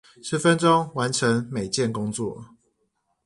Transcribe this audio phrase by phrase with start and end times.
[0.23, 2.43] 十分鐘完成每件工作